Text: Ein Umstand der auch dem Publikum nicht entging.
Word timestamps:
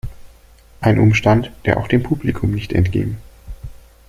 Ein 0.79 0.97
Umstand 0.99 1.51
der 1.65 1.77
auch 1.77 1.87
dem 1.87 2.01
Publikum 2.01 2.49
nicht 2.53 2.73
entging. 2.73 3.17